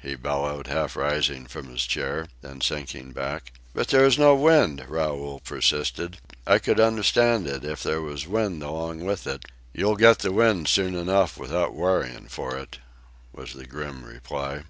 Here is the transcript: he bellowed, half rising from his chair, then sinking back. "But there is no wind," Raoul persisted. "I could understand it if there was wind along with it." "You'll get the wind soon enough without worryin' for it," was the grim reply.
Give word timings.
he 0.00 0.14
bellowed, 0.14 0.68
half 0.68 0.94
rising 0.94 1.44
from 1.44 1.66
his 1.66 1.82
chair, 1.82 2.28
then 2.40 2.60
sinking 2.60 3.10
back. 3.10 3.52
"But 3.74 3.88
there 3.88 4.04
is 4.04 4.16
no 4.16 4.32
wind," 4.36 4.84
Raoul 4.88 5.40
persisted. 5.40 6.18
"I 6.46 6.60
could 6.60 6.78
understand 6.78 7.48
it 7.48 7.64
if 7.64 7.82
there 7.82 8.00
was 8.00 8.24
wind 8.28 8.62
along 8.62 9.02
with 9.04 9.26
it." 9.26 9.44
"You'll 9.72 9.96
get 9.96 10.20
the 10.20 10.30
wind 10.30 10.68
soon 10.68 10.94
enough 10.94 11.36
without 11.36 11.74
worryin' 11.74 12.28
for 12.28 12.56
it," 12.56 12.78
was 13.32 13.54
the 13.54 13.66
grim 13.66 14.04
reply. 14.04 14.62